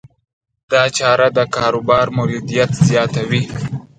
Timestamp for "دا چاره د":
0.71-1.39